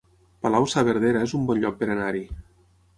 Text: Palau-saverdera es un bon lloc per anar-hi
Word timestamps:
Palau-saverdera 0.45 1.23
es 1.27 1.37
un 1.43 1.47
bon 1.53 1.63
lloc 1.63 1.81
per 1.85 1.95
anar-hi 1.99 2.29